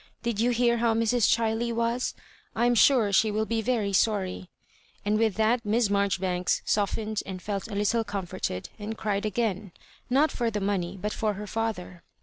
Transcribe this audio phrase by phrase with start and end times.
[0.23, 2.15] "Did you hear how Mrs.»ChUey was?
[2.55, 4.49] I am sure she will be very sorry;"
[5.05, 9.71] and with that Miss Maijoribanks soft ened and felt a little comforted, and cried agaui—
[10.09, 12.01] not for the money, but for her father.